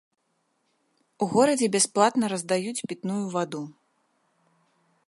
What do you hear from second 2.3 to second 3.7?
раздаюць пітную ваду.